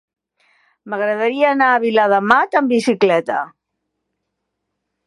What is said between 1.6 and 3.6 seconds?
a Viladamat amb bicicleta.